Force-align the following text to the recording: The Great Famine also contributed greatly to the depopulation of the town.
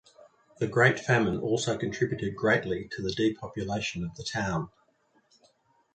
The 0.57 0.65
Great 0.65 0.99
Famine 0.99 1.37
also 1.39 1.77
contributed 1.77 2.35
greatly 2.35 2.89
to 2.93 3.03
the 3.03 3.11
depopulation 3.13 4.03
of 4.03 4.15
the 4.15 4.23
town. 4.23 4.69